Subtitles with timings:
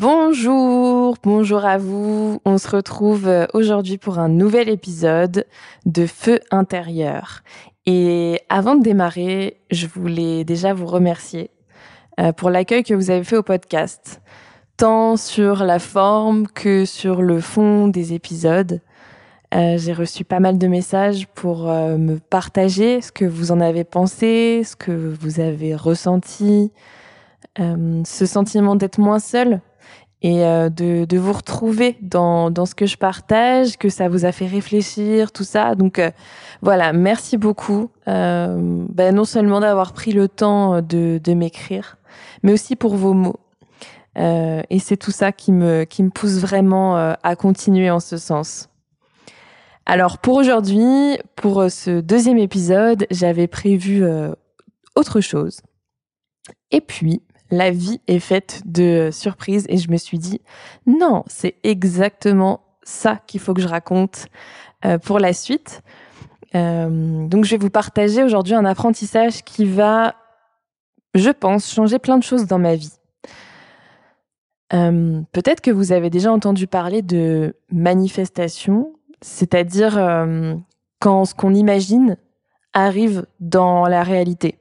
[0.00, 2.40] Bonjour, bonjour à vous.
[2.44, 5.44] On se retrouve euh, aujourd'hui pour un nouvel épisode
[5.86, 7.40] de Feu intérieur.
[7.84, 11.50] Et avant de démarrer, je voulais déjà vous remercier
[12.20, 14.22] euh, pour l'accueil que vous avez fait au podcast,
[14.76, 18.80] tant sur la forme que sur le fond des épisodes.
[19.52, 23.82] Euh, J'ai reçu pas mal de messages pour me partager ce que vous en avez
[23.82, 26.70] pensé, ce que vous avez ressenti,
[27.58, 29.60] ce sentiment d'être moins seul
[30.22, 34.24] et euh, de, de vous retrouver dans, dans ce que je partage, que ça vous
[34.24, 35.74] a fait réfléchir, tout ça.
[35.74, 36.10] Donc euh,
[36.60, 37.90] voilà, merci beaucoup.
[38.08, 41.98] Euh, ben, non seulement d'avoir pris le temps de, de m'écrire,
[42.42, 43.38] mais aussi pour vos mots.
[44.16, 48.00] Euh, et c'est tout ça qui me, qui me pousse vraiment euh, à continuer en
[48.00, 48.68] ce sens.
[49.86, 54.04] Alors pour aujourd'hui, pour euh, ce deuxième épisode, j'avais prévu
[54.96, 55.60] autre chose.
[56.72, 60.40] Et puis, la vie est faite de surprises et je me suis dit,
[60.86, 64.26] non, c'est exactement ça qu'il faut que je raconte
[64.84, 65.82] euh, pour la suite.
[66.54, 70.14] Euh, donc je vais vous partager aujourd'hui un apprentissage qui va,
[71.14, 72.92] je pense, changer plein de choses dans ma vie.
[74.72, 78.92] Euh, Peut-être que vous avez déjà entendu parler de manifestation,
[79.22, 80.54] c'est-à-dire euh,
[81.00, 82.16] quand ce qu'on imagine
[82.72, 84.58] arrive dans la réalité.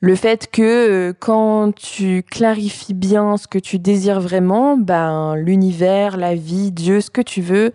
[0.00, 6.16] Le fait que euh, quand tu clarifies bien ce que tu désires vraiment, ben l'univers,
[6.16, 7.72] la vie, Dieu, ce que tu veux,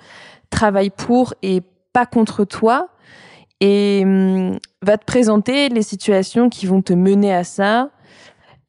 [0.49, 2.89] travaille pour et pas contre toi
[3.59, 7.89] et hum, va te présenter les situations qui vont te mener à ça,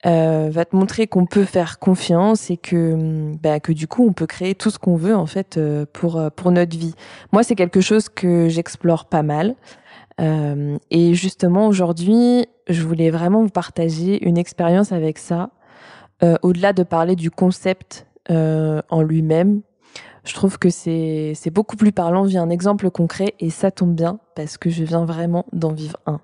[0.06, 4.12] euh, va te montrer qu'on peut faire confiance et que bah, que du coup on
[4.12, 6.94] peut créer tout ce qu'on veut en fait euh, pour euh, pour notre vie.
[7.32, 9.56] Moi c'est quelque chose que j'explore pas mal.
[10.20, 15.50] Euh, et justement, aujourd'hui, je voulais vraiment vous partager une expérience avec ça.
[16.22, 19.62] Euh, Au-delà de parler du concept euh, en lui-même,
[20.25, 24.19] je trouve que c'est beaucoup plus parlant via un exemple concret et ça tombe bien
[24.34, 26.20] parce que je viens vraiment d'en vivre un.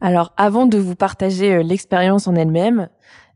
[0.00, 2.88] Alors, avant de vous partager euh, l'expérience en elle-même,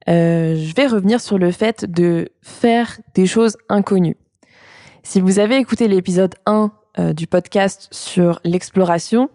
[0.08, 4.16] euh, je vais revenir sur le fait de faire des choses inconnues.
[5.02, 9.30] Si vous avez écouté l'épisode 1 euh, du podcast sur l'exploration,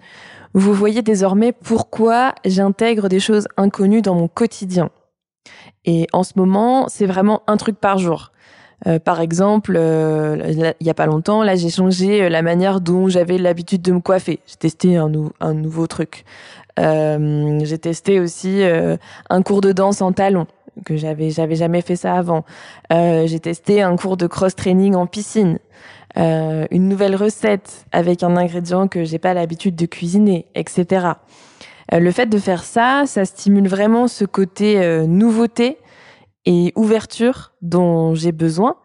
[0.54, 4.90] vous voyez désormais pourquoi j'intègre des choses inconnues dans mon quotidien.
[5.86, 8.32] Et en ce moment, c'est vraiment un truc par jour.
[8.88, 12.80] Euh, par exemple, euh, il y a pas longtemps, là, j'ai changé euh, la manière
[12.80, 14.40] dont j'avais l'habitude de me coiffer.
[14.48, 15.12] J'ai testé un,
[15.42, 16.24] un nouveau truc.
[16.80, 18.62] Euh, j'ai testé aussi
[19.30, 20.48] un cours de danse en talons
[20.86, 22.46] que j'avais j'avais jamais fait ça avant.
[22.92, 25.60] Euh, j'ai testé un cours de cross training en piscine.
[26.20, 31.08] Euh, une nouvelle recette avec un ingrédient que j'ai pas l'habitude de cuisiner, etc.
[31.94, 35.78] Euh, le fait de faire ça, ça stimule vraiment ce côté euh, nouveauté
[36.46, 38.76] et ouverture dont j'ai besoin.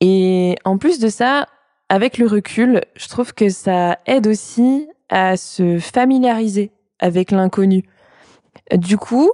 [0.00, 1.46] Et en plus de ça,
[1.90, 7.84] avec le recul, je trouve que ça aide aussi à se familiariser avec l'inconnu.
[8.72, 9.32] Du coup,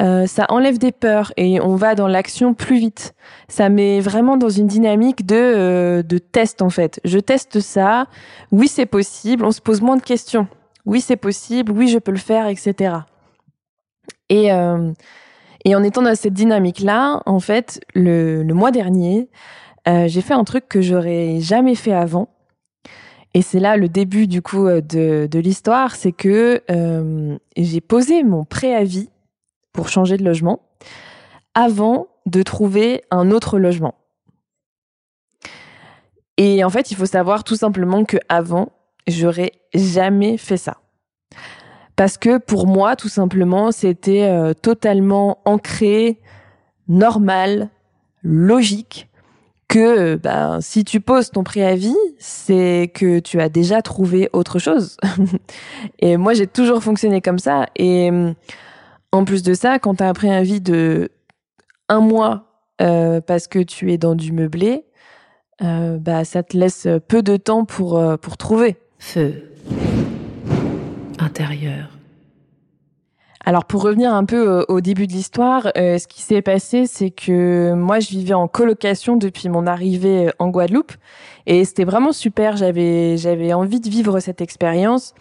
[0.00, 3.14] euh, ça enlève des peurs et on va dans l'action plus vite.
[3.48, 7.00] Ça met vraiment dans une dynamique de, euh, de test en fait.
[7.04, 8.06] Je teste ça,
[8.52, 10.46] oui c'est possible, on se pose moins de questions.
[10.86, 12.98] Oui c'est possible, oui je peux le faire, etc.
[14.28, 14.92] Et, euh,
[15.64, 19.28] et en étant dans cette dynamique-là, en fait, le, le mois dernier,
[19.88, 22.28] euh, j'ai fait un truc que j'aurais jamais fait avant.
[23.34, 26.62] Et c'est là le début du coup euh, de, de l'histoire, c'est que
[27.56, 29.08] j'ai posé mon préavis
[29.72, 30.60] pour changer de logement
[31.54, 33.94] avant de trouver un autre logement.
[36.36, 38.70] Et en fait, il faut savoir tout simplement que avant,
[39.08, 40.78] j'aurais jamais fait ça.
[41.96, 46.20] Parce que pour moi, tout simplement, c'était euh, totalement ancré,
[46.86, 47.70] normal,
[48.22, 49.08] logique
[49.66, 54.96] que ben, si tu poses ton préavis, c'est que tu as déjà trouvé autre chose.
[55.98, 57.66] et moi, j'ai toujours fonctionné comme ça.
[57.76, 58.10] Et
[59.12, 61.10] en plus de ça, quand tu as un préavis de
[61.88, 62.44] un mois
[62.80, 64.84] euh, parce que tu es dans du meublé,
[65.62, 68.76] euh, bah, ça te laisse peu de temps pour, euh, pour trouver.
[68.98, 69.50] Feu.
[71.18, 71.88] Intérieur.
[73.44, 77.10] Alors pour revenir un peu au, au début de l'histoire, ce qui s'est passé, c'est
[77.10, 80.92] que moi je vivais en colocation depuis mon arrivée en Guadeloupe
[81.46, 82.58] et c'était vraiment super.
[82.58, 85.14] J'avais j'avais envie de vivre cette expérience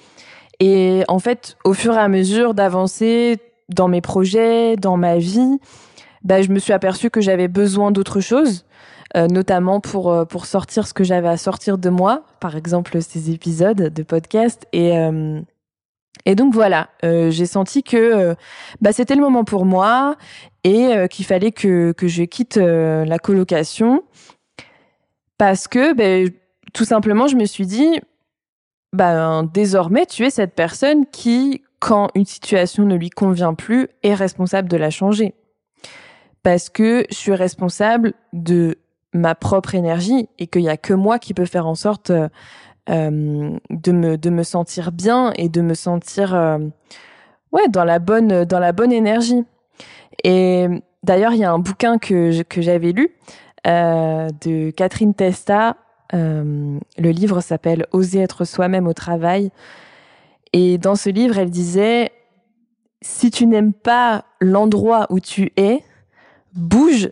[0.60, 3.38] et en fait au fur et à mesure d'avancer
[3.69, 5.60] dans mes projets, dans ma vie,
[6.24, 8.66] bah, je me suis aperçue que j'avais besoin d'autre chose.
[9.16, 13.02] Euh, notamment pour euh, pour sortir ce que j'avais à sortir de moi, par exemple
[13.02, 15.40] ces épisodes de podcast et euh,
[16.25, 18.36] et donc voilà, j'ai senti que
[18.81, 20.18] bah, c'était le moment pour moi
[20.66, 24.04] et qu'il fallait que, que je quitte la colocation
[25.38, 26.30] parce que ben,
[26.74, 28.02] tout simplement je me suis dit
[28.92, 34.13] bah, désormais tu es cette personne qui, quand une situation ne lui convient plus, est
[34.13, 35.33] responsable de la changer.
[36.44, 38.77] Parce que je suis responsable de
[39.13, 42.29] ma propre énergie et qu'il n'y a que moi qui peut faire en sorte euh,
[43.69, 46.59] de, me, de me sentir bien et de me sentir euh,
[47.51, 49.44] ouais, dans, la bonne, dans la bonne énergie.
[50.24, 50.68] Et
[51.03, 53.12] d'ailleurs, il y a un bouquin que, que j'avais lu
[53.68, 55.75] euh, de Catherine Testa.
[56.13, 59.51] Euh, le livre s'appelle Oser être soi-même au travail.
[60.54, 62.12] Et dans ce livre, elle disait,
[63.02, 65.84] si tu n'aimes pas l'endroit où tu es,
[66.54, 67.10] bouge,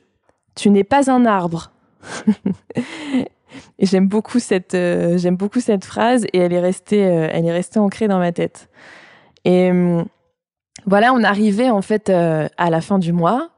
[0.56, 1.72] tu n'es pas un arbre.
[3.80, 7.46] et j'aime beaucoup cette euh, j'aime beaucoup cette phrase et elle est restée euh, elle
[7.46, 8.70] est restée ancrée dans ma tête.
[9.44, 10.04] Et euh,
[10.86, 13.50] voilà, on arrivait en fait euh, à la fin du mois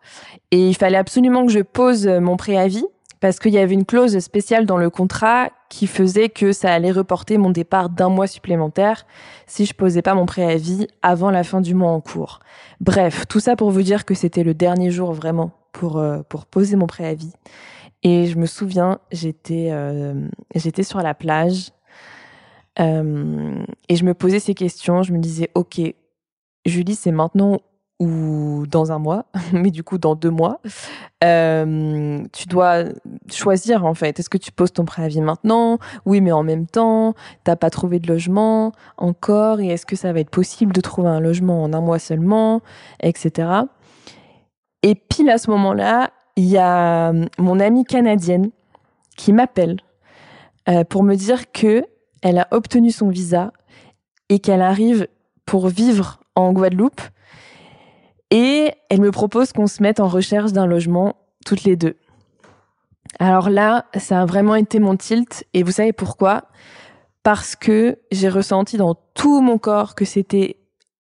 [0.51, 2.85] et il fallait absolument que je pose mon préavis
[3.19, 6.91] parce qu'il y avait une clause spéciale dans le contrat qui faisait que ça allait
[6.91, 9.05] reporter mon départ d'un mois supplémentaire
[9.45, 12.39] si je posais pas mon préavis avant la fin du mois en cours.
[12.79, 16.45] Bref, tout ça pour vous dire que c'était le dernier jour vraiment pour euh, pour
[16.45, 17.33] poser mon préavis.
[18.03, 21.71] Et je me souviens, j'étais euh, j'étais sur la plage
[22.79, 25.03] euh, et je me posais ces questions.
[25.03, 25.81] Je me disais, ok,
[26.65, 27.59] Julie, c'est maintenant
[27.99, 30.59] ou dans un mois, mais du coup dans deux mois,
[31.23, 32.83] euh, tu dois
[33.31, 34.19] choisir en fait.
[34.19, 35.79] Est-ce que tu poses ton préavis maintenant?
[36.05, 40.13] Oui, mais en même temps, t'as pas trouvé de logement encore, et est-ce que ça
[40.13, 42.61] va être possible de trouver un logement en un mois seulement,
[43.01, 43.49] etc.
[44.83, 48.51] Et pile à ce moment-là, il y a mon amie canadienne
[49.17, 49.77] qui m'appelle
[50.69, 51.83] euh, pour me dire que
[52.21, 53.51] elle a obtenu son visa
[54.29, 55.07] et qu'elle arrive
[55.45, 57.01] pour vivre en Guadeloupe
[58.31, 61.15] et elle me propose qu'on se mette en recherche d'un logement
[61.45, 61.95] toutes les deux.
[63.19, 66.45] Alors là, ça a vraiment été mon tilt et vous savez pourquoi?
[67.23, 70.57] Parce que j'ai ressenti dans tout mon corps que c'était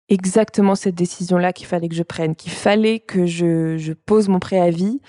[0.09, 4.39] exactement cette décision-là qu'il fallait que je prenne, qu'il fallait que je, je pose mon
[4.39, 5.01] préavis,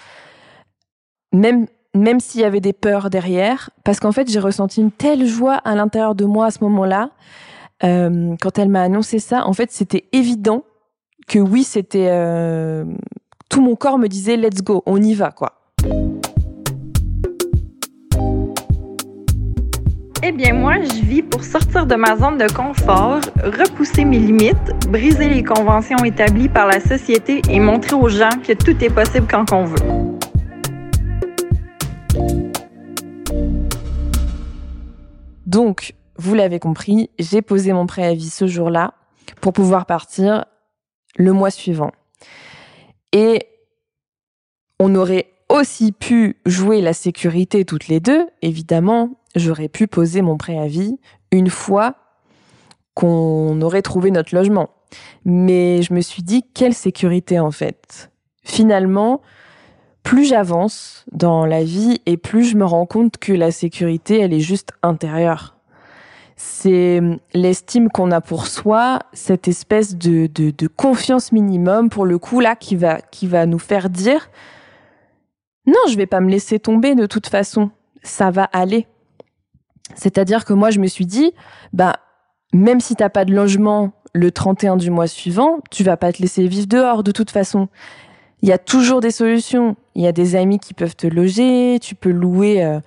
[1.34, 5.26] même même s'il y avait des peurs derrière, parce qu'en fait j'ai ressenti une telle
[5.26, 7.12] joie à l'intérieur de moi à ce moment-là.
[7.84, 10.64] Euh, quand elle m'a annoncé ça, en fait c'était évident
[11.28, 12.86] que oui, c'était euh,
[13.50, 15.54] tout mon corps me disait let's go, on y va quoi.
[20.28, 24.88] Eh bien, moi, je vis pour sortir de ma zone de confort, repousser mes limites,
[24.90, 29.28] briser les conventions établies par la société et montrer aux gens que tout est possible
[29.30, 30.16] quand on veut.
[35.46, 38.96] Donc, vous l'avez compris, j'ai posé mon préavis ce jour-là
[39.42, 40.46] pour pouvoir partir
[41.16, 41.92] le mois suivant.
[43.12, 43.48] Et
[44.80, 50.38] on aurait aussi pu jouer la sécurité toutes les deux, évidemment, j'aurais pu poser mon
[50.38, 50.98] préavis
[51.32, 51.96] une fois
[52.94, 54.70] qu'on aurait trouvé notre logement.
[55.26, 58.12] Mais je me suis dit, quelle sécurité en fait?
[58.44, 59.22] Finalement,
[60.04, 64.34] plus j'avance dans la vie et plus je me rends compte que la sécurité, elle
[64.34, 65.55] est juste intérieure.
[66.36, 67.02] C'est
[67.34, 72.76] l'estime qu'on a pour soi, cette espèce de confiance minimum pour le coup là qui
[72.76, 74.30] va, qui va nous faire dire
[75.68, 77.72] non, je vais pas me laisser tomber de toute façon.
[78.04, 78.86] ça va aller.
[79.96, 81.34] C'est-à-dire que moi, je me suis dit,
[81.74, 81.96] bah,
[82.54, 86.22] même si t'as pas de logement le 31 du mois suivant, tu vas pas te
[86.22, 87.68] laisser vivre dehors de toute façon.
[88.42, 89.76] Il y a toujours des solutions.
[89.96, 92.80] Il y a des amis qui peuvent te loger, tu peux louer euh,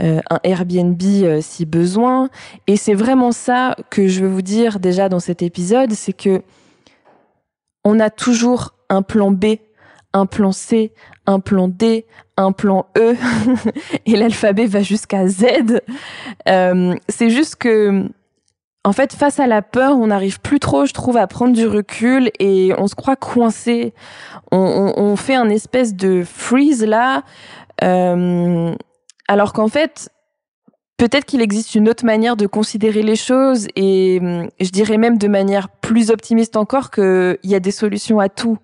[0.00, 2.30] euh, un Airbnb euh, si besoin.
[2.66, 6.42] Et c'est vraiment ça que je veux vous dire déjà dans cet épisode, c'est que
[7.84, 9.56] on a toujours un plan B,
[10.12, 10.92] un plan C,
[11.26, 13.14] un plan D, un plan E,
[14.06, 15.80] et l'alphabet va jusqu'à Z.
[16.48, 18.08] Euh, c'est juste que,
[18.84, 21.66] en fait, face à la peur, on n'arrive plus trop, je trouve, à prendre du
[21.66, 23.92] recul et on se croit coincé.
[24.50, 27.22] On, fait un espèce de freeze là,
[29.30, 30.10] alors qu'en fait,
[30.96, 34.18] peut-être qu'il existe une autre manière de considérer les choses et
[34.58, 38.58] je dirais même de manière plus optimiste encore qu'il y a des solutions à tout.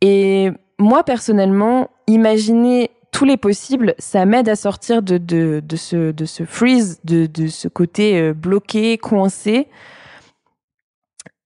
[0.00, 7.26] Et moi, personnellement, imaginer tous les possibles, ça m'aide à sortir de, ce, freeze, de,
[7.26, 9.68] de ce côté euh, bloqué, coincé.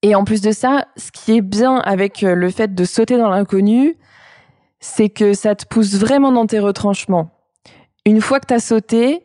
[0.01, 3.15] Et en plus de ça, ce qui est bien avec euh, le fait de sauter
[3.15, 3.95] dans l'inconnu,
[4.79, 7.32] c'est que ça te pousse vraiment dans tes retranchements.
[8.05, 9.23] Une fois que tu as sauté,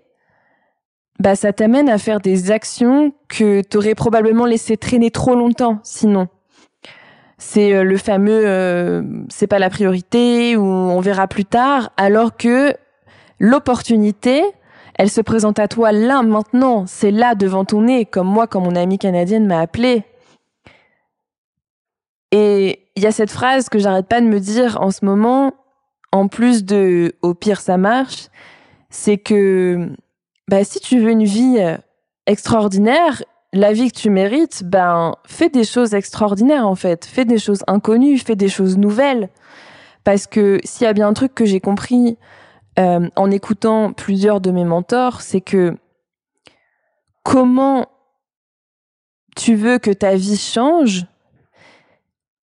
[1.18, 6.28] bah ça t'amène à faire des actions que t'aurais probablement laissé traîner trop longtemps sinon.
[7.38, 12.37] C'est euh, le fameux euh, c'est pas la priorité ou on verra plus tard alors
[12.37, 12.75] que
[13.40, 14.42] l'opportunité
[14.94, 18.61] elle se présente à toi là maintenant, c'est là devant ton nez comme moi quand
[18.61, 20.04] mon amie canadienne m'a appelé.
[22.30, 25.54] Et il y a cette phrase que j'arrête pas de me dire en ce moment
[26.11, 28.28] en plus de au pire ça marche,
[28.90, 29.90] c'est que
[30.49, 31.76] bah, si tu veux une vie euh,
[32.26, 37.04] extraordinaire, la vie que tu mérites, ben, fais des choses extraordinaires, en fait.
[37.04, 39.30] Fais des choses inconnues, fais des choses nouvelles.
[40.04, 42.18] Parce que s'il y a bien un truc que j'ai compris
[42.78, 45.76] euh, en écoutant plusieurs de mes mentors, c'est que
[47.23, 47.87] comment
[49.37, 51.07] tu veux que ta vie change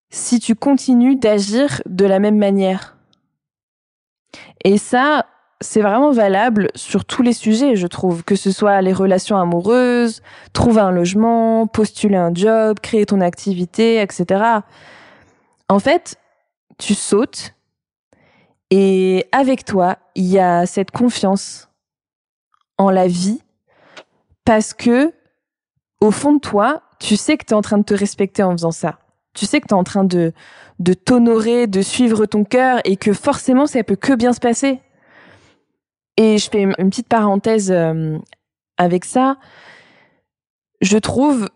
[0.10, 2.98] si tu continues d'agir de la même manière?
[4.64, 5.26] Et ça,
[5.62, 10.22] c'est vraiment valable sur tous les sujets, je trouve, que ce soit les relations amoureuses,
[10.54, 14.44] trouver un logement, postuler un job, créer ton activité, etc.
[15.70, 16.18] En fait,
[16.78, 17.54] tu sautes
[18.70, 21.70] et avec toi, il y a cette confiance
[22.78, 23.42] en la vie
[24.44, 25.14] parce que
[26.02, 28.52] au fond de toi, tu sais que tu es en train de te respecter en
[28.52, 29.00] faisant ça.
[29.34, 30.34] Tu sais que tu es en train de
[30.80, 34.82] de t'honorer, de suivre ton cœur et que forcément ça peut que bien se passer.
[36.18, 38.18] Et je fais une petite parenthèse euh,
[38.78, 39.38] avec ça.
[40.82, 41.50] Je trouve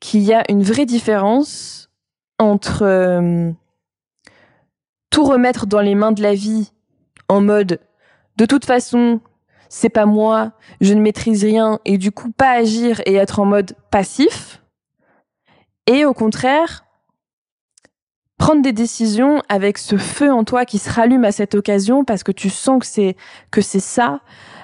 [0.00, 1.90] qu'il y a une vraie différence
[2.38, 3.50] entre euh,
[5.10, 6.72] tout remettre dans les mains de la vie
[7.28, 7.80] en mode
[8.36, 9.20] de toute façon,
[9.68, 13.44] c'est pas moi, je ne maîtrise rien et du coup pas agir et être en
[13.44, 14.60] mode passif.
[15.86, 16.84] Et au contraire,
[18.44, 22.22] prendre des décisions avec ce feu en toi qui se rallume à cette occasion parce
[22.22, 23.16] que tu sens que c'est
[23.50, 24.20] que c'est ça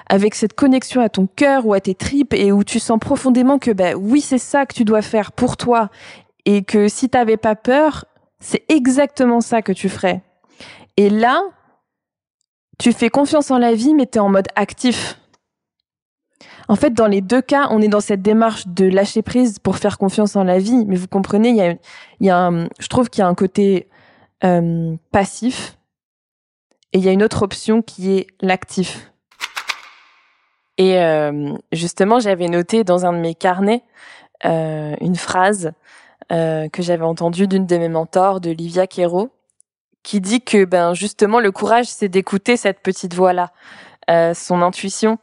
[0.07, 3.57] avec cette connexion à ton cœur ou à tes tripes et où tu sens profondément
[3.57, 5.89] que ben oui c'est ça que tu dois faire pour toi
[6.45, 8.05] et que si t'avais pas peur
[8.39, 10.21] c'est exactement ça que tu ferais.
[10.95, 11.41] Et là
[12.77, 15.17] tu fais confiance en la vie mais t'es en mode actif
[16.67, 19.77] en fait, dans les deux cas, on est dans cette démarche de lâcher prise pour
[19.77, 20.85] faire confiance en la vie.
[20.85, 21.71] Mais vous comprenez, il y a,
[22.19, 23.87] il y a un, je trouve qu'il y a un côté
[24.43, 25.77] euh, passif
[26.93, 29.11] et il y a une autre option qui est l'actif.
[30.77, 33.83] Et euh, justement, j'avais noté dans un de mes carnets
[34.45, 35.71] euh, une phrase
[36.31, 39.29] euh, que j'avais entendue d'une de mes mentors, de Livia Quero,
[40.01, 43.51] qui dit que ben justement le courage, c'est d'écouter cette petite voix là,
[44.09, 45.19] euh, son intuition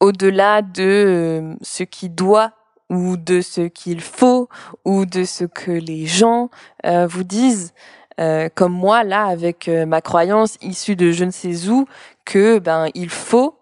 [0.00, 2.52] au-delà de euh, ce qui doit
[2.88, 4.48] ou de ce qu'il faut
[4.84, 6.50] ou de ce que les gens
[6.86, 7.72] euh, vous disent.
[8.18, 11.86] Euh, comme moi là avec ma croyance issue de je ne sais où
[12.26, 13.56] que ben il faut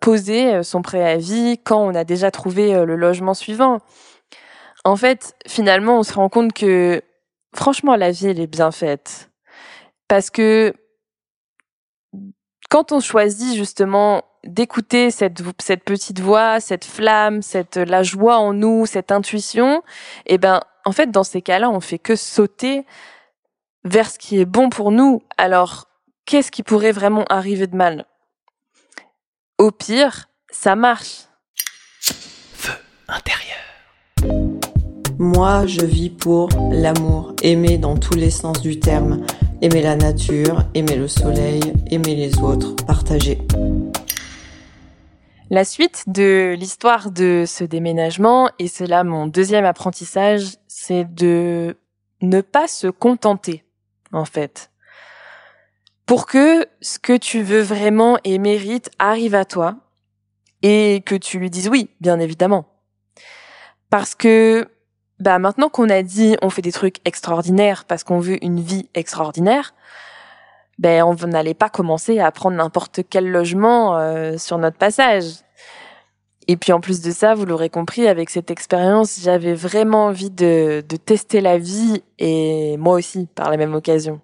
[0.00, 3.78] poser son préavis quand on a déjà trouvé le logement suivant.
[4.82, 7.00] En fait, finalement, on se rend compte que
[7.54, 9.30] franchement la vie elle est bien faite
[10.08, 10.72] parce que
[12.68, 18.52] quand on choisit justement d'écouter cette, cette petite voix, cette flamme, cette la joie en
[18.52, 19.82] nous, cette intuition,
[20.26, 22.84] et eh ben en fait dans ces cas-là, on fait que sauter
[23.84, 25.22] vers ce qui est bon pour nous.
[25.36, 25.88] Alors,
[26.24, 28.06] qu'est-ce qui pourrait vraiment arriver de mal?
[29.58, 31.24] Au pire, ça marche.
[32.00, 32.72] Feu
[33.08, 33.58] intérieur.
[35.18, 39.26] Moi, je vis pour l'amour, aimer dans tous les sens du terme,
[39.60, 43.38] aimer la nature, aimer le soleil, aimer les autres, partager.
[45.52, 51.76] La suite de l'histoire de ce déménagement, et c'est là mon deuxième apprentissage, c'est de
[52.22, 53.64] ne pas se contenter,
[54.12, 54.70] en fait.
[56.06, 59.74] Pour que ce que tu veux vraiment et mérites arrive à toi,
[60.62, 62.66] et que tu lui dises oui, bien évidemment.
[63.88, 64.68] Parce que,
[65.18, 68.88] bah, maintenant qu'on a dit on fait des trucs extraordinaires parce qu'on veut une vie
[68.94, 69.74] extraordinaire,
[70.80, 75.26] ben on n'allait pas commencer à prendre n'importe quel logement euh, sur notre passage.
[76.48, 80.30] Et puis en plus de ça, vous l'aurez compris, avec cette expérience, j'avais vraiment envie
[80.30, 84.22] de, de tester la vie et moi aussi par la même occasion.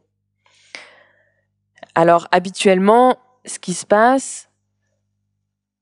[1.94, 4.48] Alors habituellement, ce qui se passe,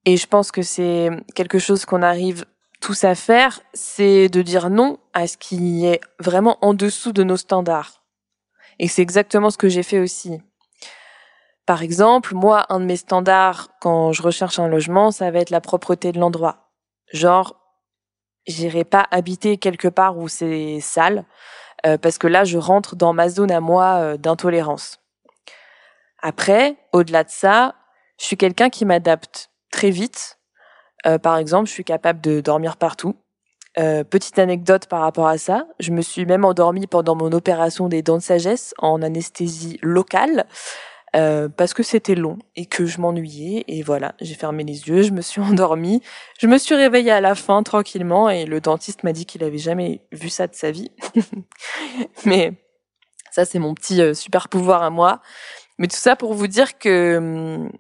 [0.05, 2.47] et je pense que c'est quelque chose qu'on arrive
[2.81, 7.23] tous à faire, c'est de dire non à ce qui est vraiment en dessous de
[7.23, 8.03] nos standards.
[8.81, 10.41] Et c'est exactement ce que j'ai fait aussi.
[11.67, 15.51] Par exemple, moi, un de mes standards quand je recherche un logement, ça va être
[15.51, 16.71] la propreté de l'endroit.
[17.13, 17.57] Genre,
[18.47, 21.25] j'irai pas habiter quelque part où c'est sale,
[21.87, 25.01] euh, parce que là, je rentre dans ma zone à moi euh, d'intolérance.
[26.23, 27.75] Après, au-delà de ça,
[28.19, 30.39] je suis quelqu'un qui m'adapte très vite.
[31.07, 33.17] Euh, par exemple, je suis capable de dormir partout.
[33.75, 38.03] petite anecdote par rapport à ça, je me suis même endormie pendant mon opération des
[38.03, 40.47] dents de sagesse en anesthésie locale.
[41.15, 45.03] Euh, parce que c'était long et que je m'ennuyais et voilà, j'ai fermé les yeux,
[45.03, 46.03] je me suis endormie,
[46.41, 49.59] je me suis réveillée à la fin tranquillement et le dentiste m'a dit qu'il avait
[49.59, 50.91] jamais vu ça de sa vie.
[52.25, 52.55] Mais
[53.31, 55.21] ça c'est mon petit euh, super pouvoir à moi.
[55.79, 57.73] Mais tout ça pour vous dire que hum,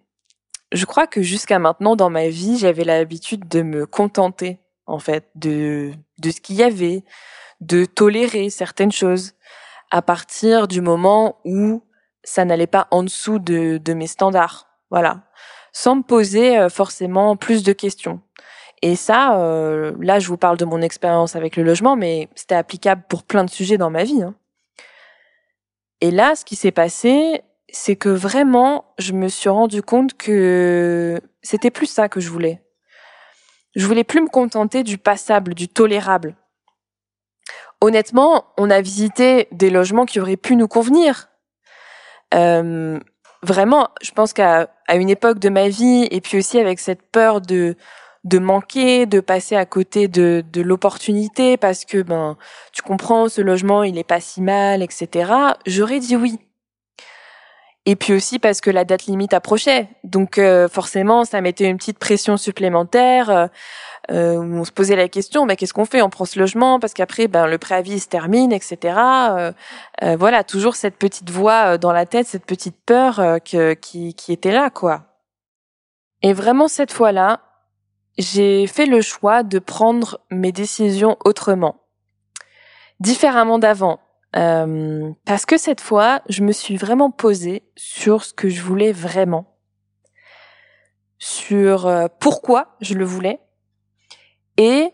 [0.70, 5.28] je crois que jusqu'à maintenant dans ma vie, j'avais l'habitude de me contenter en fait
[5.34, 7.02] de de ce qu'il y avait,
[7.60, 9.32] de tolérer certaines choses
[9.90, 11.82] à partir du moment où
[12.24, 14.66] ça n'allait pas en dessous de, de mes standards.
[14.90, 15.22] Voilà.
[15.72, 18.20] Sans me poser euh, forcément plus de questions.
[18.82, 22.54] Et ça, euh, là, je vous parle de mon expérience avec le logement, mais c'était
[22.54, 24.22] applicable pour plein de sujets dans ma vie.
[24.22, 24.34] Hein.
[26.00, 31.20] Et là, ce qui s'est passé, c'est que vraiment, je me suis rendu compte que
[31.42, 32.62] c'était plus ça que je voulais.
[33.74, 36.36] Je voulais plus me contenter du passable, du tolérable.
[37.80, 41.30] Honnêtement, on a visité des logements qui auraient pu nous convenir,
[42.34, 42.98] euh,
[43.42, 47.02] vraiment, je pense qu'à à une époque de ma vie, et puis aussi avec cette
[47.10, 47.76] peur de
[48.24, 52.38] de manquer, de passer à côté de, de l'opportunité parce que ben
[52.72, 55.30] tu comprends ce logement il est pas si mal etc.
[55.66, 56.38] J'aurais dit oui.
[57.84, 61.76] Et puis aussi parce que la date limite approchait, donc euh, forcément ça mettait une
[61.76, 63.50] petite pression supplémentaire.
[64.10, 66.02] Euh, euh, où on se posait la question, bah, qu'est-ce qu'on fait?
[66.02, 68.78] On prend ce logement parce qu'après, ben, le préavis se termine, etc.
[68.98, 69.52] Euh,
[70.02, 74.14] euh, voilà, toujours cette petite voix euh, dans la tête, cette petite peur que, qui,
[74.14, 75.02] qui était là, quoi.
[76.22, 77.40] Et vraiment cette fois-là,
[78.16, 81.76] j'ai fait le choix de prendre mes décisions autrement,
[83.00, 84.00] différemment d'avant.
[84.36, 88.92] Euh, parce que cette fois, je me suis vraiment posée sur ce que je voulais
[88.92, 89.58] vraiment,
[91.18, 93.40] sur pourquoi je le voulais,
[94.56, 94.92] et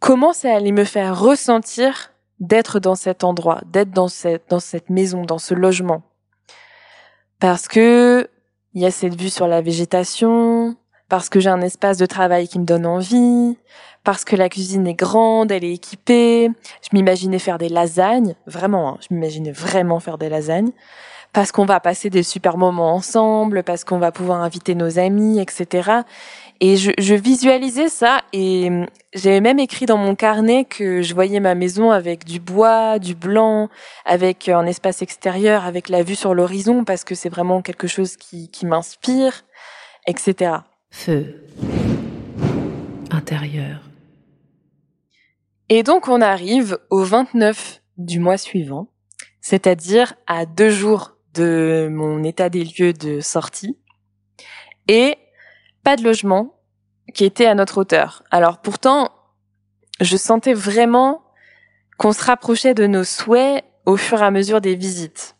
[0.00, 4.90] comment ça allait me faire ressentir d'être dans cet endroit, d'être dans cette, dans cette
[4.90, 6.02] maison, dans ce logement?
[7.38, 8.28] Parce que
[8.74, 10.76] il y a cette vue sur la végétation,
[11.08, 13.58] parce que j'ai un espace de travail qui me donne envie,
[14.02, 16.50] parce que la cuisine est grande, elle est équipée.
[16.80, 20.70] Je m'imaginais faire des lasagnes, vraiment, hein, je m'imaginais vraiment faire des lasagnes,
[21.32, 25.38] parce qu'on va passer des super moments ensemble, parce qu'on va pouvoir inviter nos amis,
[25.38, 25.90] etc.
[26.64, 31.12] Et je, je visualisais ça et hum, j'avais même écrit dans mon carnet que je
[31.12, 33.68] voyais ma maison avec du bois, du blanc,
[34.04, 38.16] avec un espace extérieur, avec la vue sur l'horizon parce que c'est vraiment quelque chose
[38.16, 39.44] qui, qui m'inspire,
[40.06, 40.58] etc.
[40.92, 41.42] Feu.
[43.10, 43.80] Intérieur.
[45.68, 48.86] Et donc on arrive au 29 du mois suivant,
[49.40, 53.76] c'est-à-dire à deux jours de mon état des lieux de sortie.
[54.86, 55.16] Et
[55.82, 56.54] pas de logement
[57.14, 58.22] qui était à notre hauteur.
[58.30, 59.10] Alors pourtant,
[60.00, 61.22] je sentais vraiment
[61.98, 65.36] qu'on se rapprochait de nos souhaits au fur et à mesure des visites.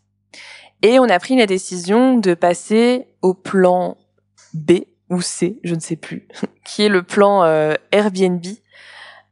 [0.81, 3.97] Et on a pris la décision de passer au plan
[4.53, 6.27] B ou C, je ne sais plus,
[6.65, 8.45] qui est le plan euh, Airbnb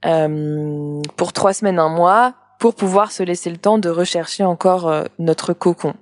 [0.05, 4.87] euh, pour trois semaines, un mois, pour pouvoir se laisser le temps de rechercher encore
[4.87, 5.93] euh, notre cocon.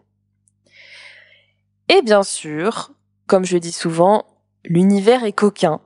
[1.89, 2.91] Et bien sûr,
[3.27, 4.25] comme je dis souvent,
[4.65, 5.79] l'univers est coquin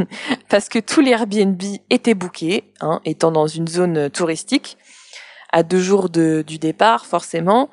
[0.48, 4.76] parce que tous les Airbnb étaient bookés, hein, étant dans une zone touristique,
[5.52, 7.70] à deux jours de, du départ forcément.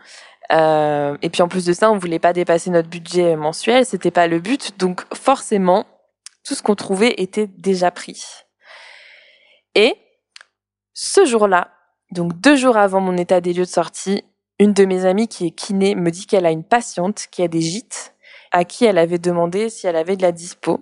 [0.52, 4.12] Euh, et puis en plus de ça, on voulait pas dépasser notre budget mensuel, c'était
[4.12, 5.86] pas le but, donc forcément
[6.46, 8.24] tout ce qu'on trouvait était déjà pris.
[9.76, 9.96] Et
[10.94, 11.72] ce jour-là,
[12.12, 14.24] donc deux jours avant mon état des lieux de sortie,
[14.60, 17.48] une de mes amies qui est kiné me dit qu'elle a une patiente qui a
[17.48, 18.16] des gîtes,
[18.58, 20.82] à qui elle avait demandé si elle avait de la dispo.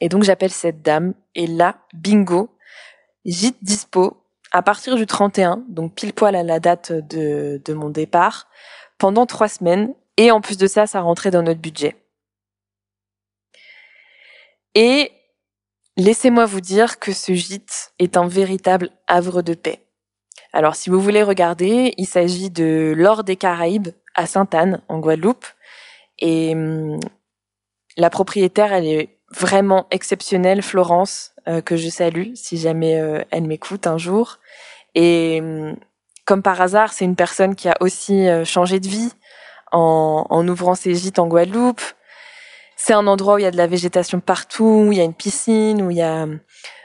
[0.00, 2.50] Et donc j'appelle cette dame, et là, bingo,
[3.24, 7.90] gîte dispo, à partir du 31, donc pile poil à la date de, de mon
[7.90, 8.48] départ,
[8.98, 11.94] pendant trois semaines, et en plus de ça, ça rentrait dans notre budget.
[14.74, 15.12] Et
[15.96, 19.84] laissez-moi vous dire que ce gîte est un véritable havre de paix.
[20.52, 25.46] Alors, si vous voulez regarder, il s'agit de l'Or des Caraïbes à Sainte-Anne, en Guadeloupe.
[26.18, 26.98] Et hum,
[27.96, 33.44] la propriétaire, elle est vraiment exceptionnelle, Florence, euh, que je salue si jamais euh, elle
[33.44, 34.38] m'écoute un jour.
[34.94, 35.76] Et hum,
[36.24, 39.12] comme par hasard, c'est une personne qui a aussi euh, changé de vie
[39.72, 41.82] en, en ouvrant ses gîtes en Guadeloupe.
[42.76, 45.04] C'est un endroit où il y a de la végétation partout, où il y a
[45.04, 46.40] une piscine, où il y a hum,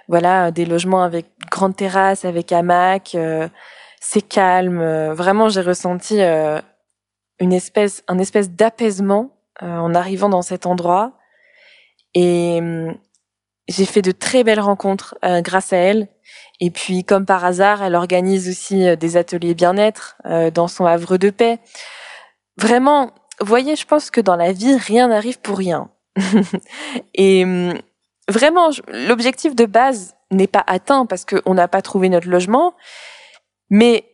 [0.08, 3.16] voilà des logements avec grande terrasse, avec hamac.
[3.16, 3.48] Euh,
[4.00, 4.84] c'est calme.
[5.14, 6.60] Vraiment, j'ai ressenti euh,
[7.40, 11.14] une espèce, un espèce d'apaisement en arrivant dans cet endroit.
[12.16, 12.98] Et hum,
[13.68, 16.10] j'ai fait de très belles rencontres grâce à elle.
[16.60, 20.18] Et puis, comme par hasard, elle organise aussi des ateliers bien-être
[20.54, 21.60] dans son havre de paix.
[22.58, 25.90] Vraiment, voyez, je pense que dans la vie, rien n'arrive pour rien.
[27.14, 27.74] et hum,
[28.28, 32.74] vraiment, l'objectif de base n'est pas atteint parce qu'on n'a pas trouvé notre logement.
[33.70, 34.06] Mais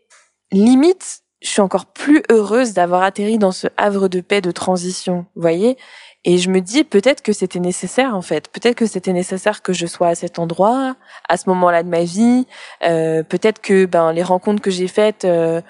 [0.51, 5.25] limite, je suis encore plus heureuse d'avoir atterri dans ce havre de paix de transition,
[5.35, 5.77] voyez?
[6.25, 8.49] Et je me dis peut-être que c'était nécessaire en fait.
[8.49, 10.95] Peut-être que c'était nécessaire que je sois à cet endroit,
[11.29, 12.45] à ce moment-là de ma vie.
[12.83, 15.61] Euh, peut-être que ben les rencontres que j'ai faites euh,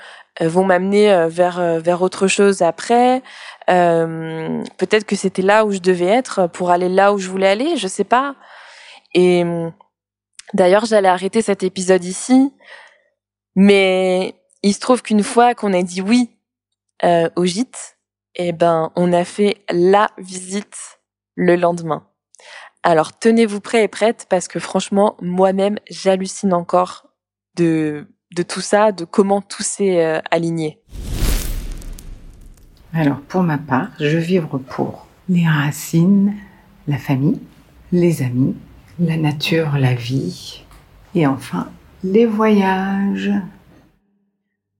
[0.41, 3.21] vont m'amener euh, vers euh, vers autre chose après.
[3.69, 7.49] Euh, peut-être que c'était là où je devais être pour aller là où je voulais
[7.49, 8.35] aller, je sais pas.
[9.13, 9.43] Et
[10.53, 12.51] d'ailleurs, j'allais arrêter cet épisode ici,
[13.55, 16.29] mais il se trouve qu'une fois qu'on a dit oui
[17.03, 17.97] euh, au gîte,
[18.35, 20.99] eh ben, on a fait la visite
[21.35, 22.05] le lendemain.
[22.83, 27.07] Alors tenez-vous prêts et prêtes parce que franchement, moi-même, j'hallucine encore
[27.55, 28.07] de
[28.47, 30.79] tout ça, de comment tout s'est euh, aligné.
[32.93, 36.33] Alors, pour ma part, je vivre pour les racines,
[36.87, 37.39] la famille,
[37.91, 38.55] les amis,
[38.99, 40.63] la nature, la vie,
[41.13, 41.69] et enfin,
[42.03, 43.31] les voyages.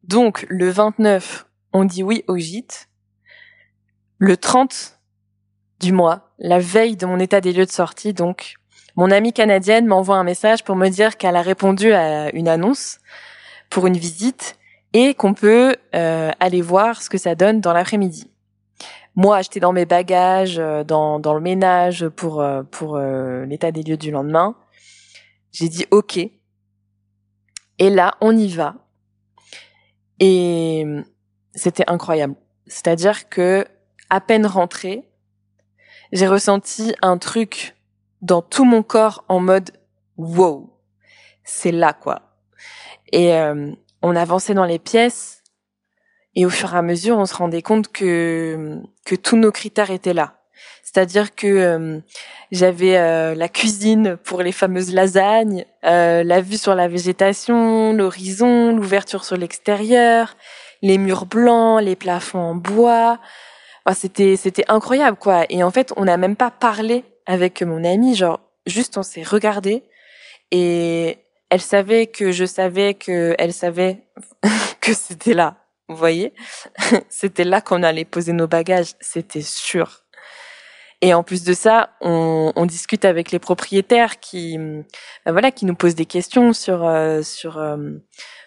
[0.10, 2.90] Donc, le 29, on dit oui au gîte.
[4.18, 4.98] Le 30
[5.80, 8.56] du mois, la veille de mon état des lieux de sortie, donc,
[8.96, 12.98] mon amie canadienne m'envoie un message pour me dire qu'elle a répondu à une annonce
[13.70, 14.58] pour une visite
[14.94, 18.32] et qu'on peut euh, aller voir ce que ça donne dans l'après-midi.
[19.14, 23.84] Moi, j'étais dans mes bagages, euh, dans, dans le ménage pour, euh, pour l'état des
[23.84, 24.56] lieux du lendemain.
[25.52, 26.18] J'ai dit OK.
[26.18, 28.74] Et là, on y va.
[30.20, 30.86] Et
[31.56, 32.36] c'était incroyable.
[32.68, 33.66] C'est-à-dire que,
[34.10, 35.10] à peine rentrée,
[36.12, 37.76] j'ai ressenti un truc
[38.22, 39.72] dans tout mon corps en mode
[40.18, 40.70] wow,
[41.44, 42.34] c'est là quoi.
[43.12, 43.32] Et
[44.02, 45.40] on avançait dans les pièces
[46.36, 49.92] et au fur et à mesure, on se rendait compte que que tous nos critères
[49.92, 50.39] étaient là.
[50.92, 52.00] C'est-à-dire que euh,
[52.52, 58.76] j'avais euh, la cuisine pour les fameuses lasagnes, euh, la vue sur la végétation, l'horizon,
[58.76, 60.36] l'ouverture sur l'extérieur,
[60.82, 63.20] les murs blancs, les plafonds en bois.
[63.94, 65.46] c'était c'était incroyable quoi.
[65.50, 69.22] Et en fait, on n'a même pas parlé avec mon amie, genre juste on s'est
[69.22, 69.84] regardé
[70.50, 71.20] et
[71.52, 74.00] elle savait que je savais que elle savait
[74.82, 75.58] que c'était là.
[75.88, 76.34] Vous voyez,
[77.10, 80.04] c'était là qu'on allait poser nos bagages, c'était sûr.
[81.02, 85.66] Et en plus de ça, on, on discute avec les propriétaires qui, ben voilà, qui
[85.66, 87.78] nous posent des questions sur euh, sur euh,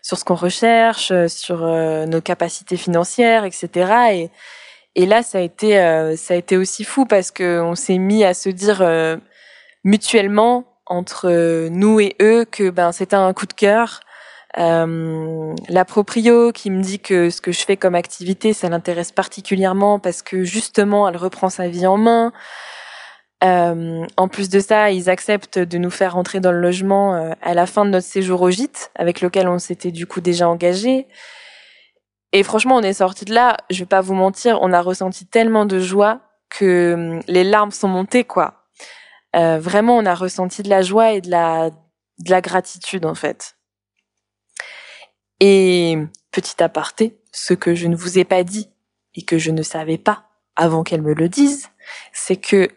[0.02, 3.68] sur ce qu'on recherche, sur euh, nos capacités financières, etc.
[4.12, 4.30] Et
[4.94, 5.72] et là, ça a été
[6.18, 8.84] ça a été aussi fou parce que on s'est mis à se dire
[9.84, 14.00] mutuellement entre nous et eux que ben c'était un coup de cœur.
[14.58, 19.12] Euh, la proprio qui me dit que ce que je fais comme activité, ça l'intéresse
[19.12, 22.32] particulièrement parce que justement, elle reprend sa vie en main.
[23.42, 27.32] Euh, en plus de ça, ils acceptent de nous faire rentrer dans le logement euh,
[27.42, 30.48] à la fin de notre séjour au gîte, avec lequel on s'était du coup déjà
[30.48, 31.08] engagé.
[32.32, 33.56] Et franchement, on est sorti de là.
[33.70, 37.72] Je vais pas vous mentir, on a ressenti tellement de joie que hum, les larmes
[37.72, 38.64] sont montées, quoi.
[39.34, 43.14] Euh, vraiment, on a ressenti de la joie et de la, de la gratitude, en
[43.14, 43.56] fait.
[45.44, 45.98] Et
[46.31, 48.68] petit aparté, ce que je ne vous ai pas dit
[49.16, 51.68] et que je ne savais pas avant qu'elle me le dise,
[52.12, 52.68] c'est que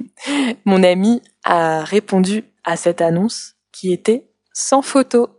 [0.66, 5.30] mon amie a répondu à cette annonce qui était sans photo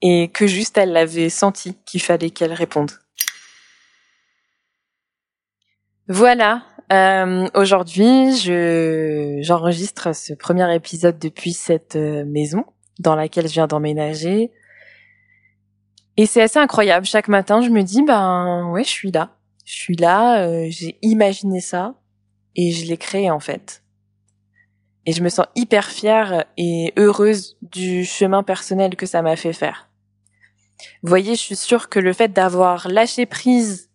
[0.00, 2.92] et que juste elle l'avait senti qu'il fallait qu'elle réponde.
[6.06, 12.64] Voilà, euh, aujourd'hui je j'enregistre ce premier épisode depuis cette euh, maison
[13.00, 14.52] dans laquelle je viens d'emménager.
[16.16, 17.06] Et c'est assez incroyable.
[17.06, 19.36] Chaque matin, je me dis, ben ouais, je suis là.
[19.64, 21.94] Je suis là, euh, j'ai imaginé ça
[22.54, 23.82] et je l'ai créé en fait.
[25.06, 29.52] Et je me sens hyper fière et heureuse du chemin personnel que ça m'a fait
[29.52, 29.88] faire.
[31.02, 33.90] Vous voyez, je suis sûre que le fait d'avoir lâché prise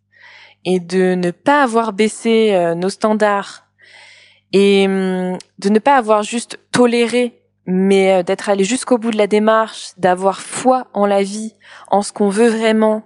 [0.66, 3.68] et de ne pas avoir baissé euh, nos standards
[4.54, 7.39] et hum, de ne pas avoir juste toléré,
[7.72, 11.54] mais euh, d'être allé jusqu'au bout de la démarche, d'avoir foi en la vie,
[11.90, 13.04] en ce qu'on veut vraiment,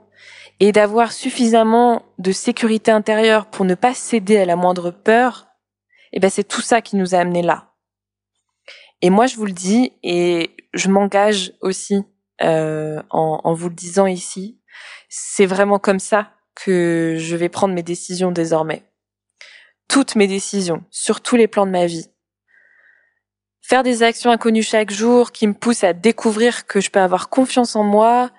[0.61, 5.47] et d'avoir suffisamment de sécurité intérieure pour ne pas céder à la moindre peur,
[6.13, 7.73] eh ben c'est tout ça qui nous a amenés là.
[9.01, 12.05] Et moi, je vous le dis, et je m'engage aussi
[12.41, 14.61] euh, en, en vous le disant ici,
[15.09, 18.85] c'est vraiment comme ça que je vais prendre mes décisions désormais.
[19.89, 22.12] Toutes mes décisions, sur tous les plans de ma vie.
[23.73, 27.29] Faire des actions inconnues chaque jour qui me poussent à découvrir que je peux avoir
[27.29, 28.29] confiance en moi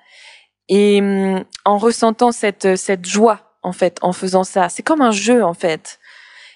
[0.68, 4.68] et hum, en ressentant cette, cette joie, en fait, en faisant ça.
[4.68, 5.98] C'est comme un jeu, en fait.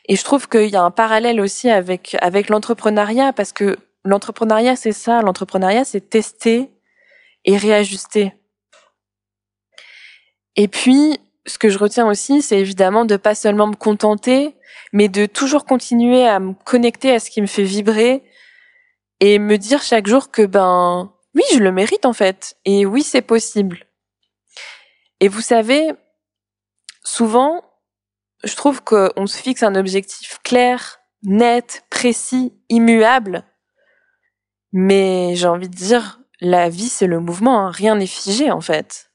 [0.07, 4.77] Et je trouve qu'il y a un parallèle aussi avec, avec l'entrepreneuriat parce que l'entrepreneuriat,
[4.77, 5.23] c'est ça.
[5.23, 6.71] L'entrepreneuriat, c'est tester
[7.45, 8.33] et réajuster.
[10.55, 14.55] Et puis, ce que je retiens aussi, c'est évidemment de pas seulement me contenter,
[14.93, 18.23] mais de toujours continuer à me connecter à ce qui me fait vibrer
[19.21, 23.03] et me dire chaque jour que ben oui, je le mérite en fait et oui,
[23.03, 23.87] c'est possible.
[25.21, 25.91] Et vous savez,
[27.05, 27.65] souvent,
[28.45, 33.45] je trouve qu'on se fixe un objectif clair, net, précis, immuable.
[34.73, 37.71] Mais j'ai envie de dire, la vie, c'est le mouvement, hein.
[37.71, 39.09] rien n'est figé en fait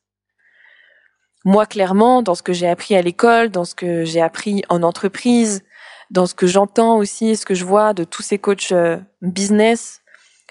[1.46, 4.84] moi clairement dans ce que j'ai appris à l'école, dans ce que j'ai appris en
[4.84, 5.64] entreprise,
[6.14, 10.02] dans ce que j'entends aussi, ce que je vois de tous ces coachs euh, business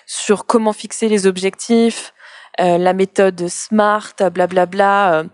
[0.07, 2.13] sur comment fixer les objectifs,
[2.61, 4.47] euh, la méthode SMART, blablabla.
[4.47, 5.15] Bla bla.
[5.21, 5.25] Euh.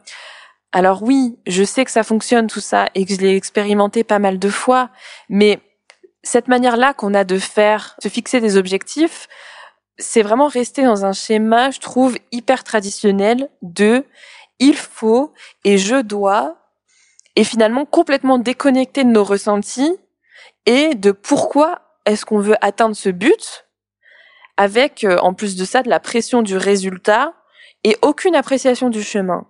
[0.71, 4.19] Alors oui, je sais que ça fonctionne tout ça et que je l'ai expérimenté pas
[4.19, 4.91] mal de fois,
[5.31, 5.61] mais
[6.23, 9.29] cette manière-là qu'on a de faire, se fixer des objectifs,
[9.97, 14.05] c'est vraiment rester dans un schéma, je trouve, hyper traditionnel de
[14.59, 15.33] il faut
[15.65, 16.59] et je dois,
[17.35, 19.97] et finalement complètement déconnecté de nos ressentis
[20.69, 23.67] et de pourquoi est-ce qu'on veut atteindre ce but,
[24.59, 27.33] avec euh, en plus de ça de la pression du résultat
[27.85, 29.47] et aucune appréciation du chemin.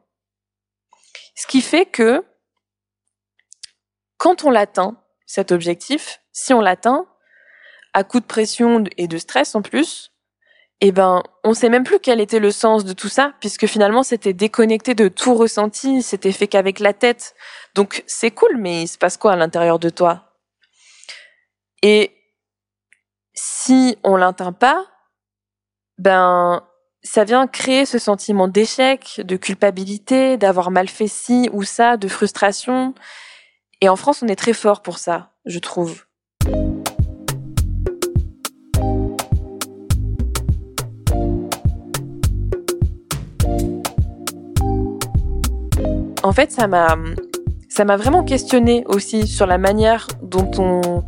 [1.35, 2.25] Ce qui fait que
[4.17, 7.05] quand on l'atteint, cet objectif, si on l'atteint,
[7.95, 10.13] à coup de pression et de stress en plus,
[10.81, 14.05] eh ben, on sait même plus quel était le sens de tout ça, puisque finalement
[14.05, 17.35] c'était déconnecté de tout ressenti, c'était fait qu'avec la tête.
[17.75, 20.28] Donc c'est cool, mais il se passe quoi à l'intérieur de toi?
[21.83, 22.13] Et
[23.35, 24.87] si on l'atteint pas,
[25.99, 26.63] ben
[27.03, 32.09] ça vient créer ce sentiment d'échec, de culpabilité, d'avoir mal fait ci ou ça, de
[32.09, 32.95] frustration.
[33.81, 36.05] Et en France, on est très fort pour ça, je trouve.
[46.23, 46.97] en fait, ça m'a,
[47.69, 51.05] ça m'a vraiment questionné aussi sur la manière dont on,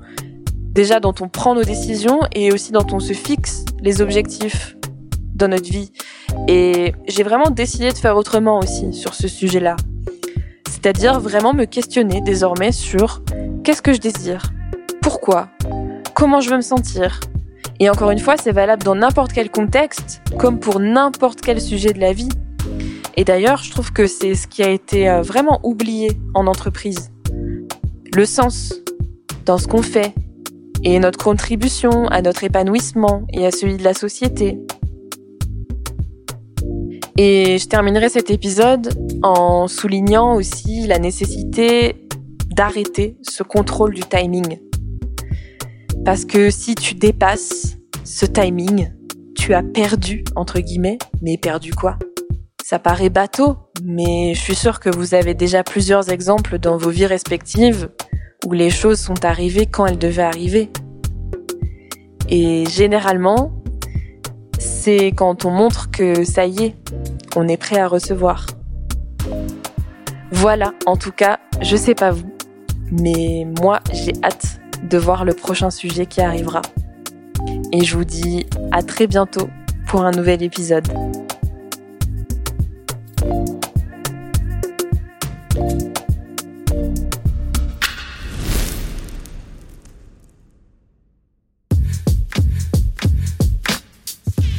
[0.71, 4.77] déjà dont on prend nos décisions et aussi dont on se fixe les objectifs
[5.35, 5.93] dans notre vie.
[6.49, 9.77] Et j'ai vraiment décidé de faire autrement aussi sur ce sujet-là.
[10.69, 13.23] C'est-à-dire vraiment me questionner désormais sur
[13.65, 14.53] qu'est-ce que je désire,
[15.03, 15.49] pourquoi,
[16.15, 17.21] comment je veux me sentir.
[17.81, 21.93] Et encore une fois, c'est valable dans n'importe quel contexte, comme pour n'importe quel sujet
[21.93, 22.29] de la vie.
[23.17, 27.11] Et d'ailleurs, je trouve que c'est ce qui a été euh, vraiment oublié en entreprise.
[28.15, 28.75] Le sens
[29.47, 30.15] dans ce qu'on fait
[30.83, 34.59] et notre contribution à notre épanouissement et à celui de la société.
[37.17, 42.09] Et je terminerai cet épisode en soulignant aussi la nécessité
[42.49, 44.59] d'arrêter ce contrôle du timing.
[46.05, 48.91] Parce que si tu dépasses ce timing,
[49.37, 51.99] tu as perdu, entre guillemets, mais perdu quoi?
[52.65, 56.91] Ça paraît bateau, mais je suis sûre que vous avez déjà plusieurs exemples dans vos
[56.91, 57.91] vies respectives
[58.47, 60.71] où les choses sont arrivées quand elles devaient arriver.
[62.29, 63.53] Et généralement,
[64.59, 66.77] c'est quand on montre que ça y est,
[67.37, 68.47] on est prêt à recevoir.
[70.31, 72.33] Voilà, en tout cas, je sais pas vous,
[72.93, 76.63] mais moi j'ai hâte de voir le prochain sujet qui arrivera.
[77.73, 79.49] Et je vous dis à très bientôt
[79.87, 80.87] pour un nouvel épisode.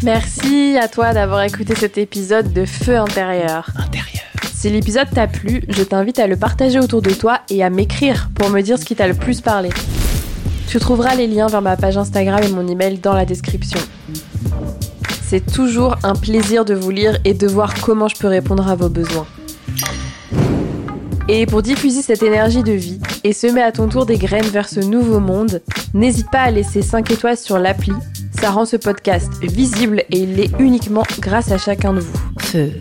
[0.03, 3.69] Merci à toi d'avoir écouté cet épisode de Feu intérieur.
[3.75, 4.23] Intérieur.
[4.51, 8.31] Si l'épisode t'a plu, je t'invite à le partager autour de toi et à m'écrire
[8.33, 9.69] pour me dire ce qui t'a le plus parlé.
[10.67, 13.79] Tu trouveras les liens vers ma page Instagram et mon email dans la description.
[15.21, 18.75] C'est toujours un plaisir de vous lire et de voir comment je peux répondre à
[18.75, 19.27] vos besoins.
[21.27, 24.67] Et pour diffuser cette énergie de vie et semer à ton tour des graines vers
[24.67, 25.61] ce nouveau monde,
[25.93, 27.93] n'hésite pas à laisser 5 étoiles sur l'appli.
[28.41, 32.19] Ça rend ce podcast visible et il l'est uniquement grâce à chacun de vous.
[32.39, 32.71] Feu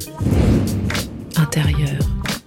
[1.37, 1.99] intérieur.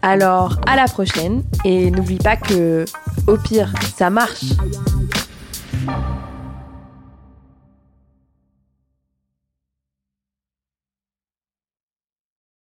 [0.02, 2.86] Alors, à la prochaine et n'oublie pas que,
[3.28, 4.46] au pire, ça marche.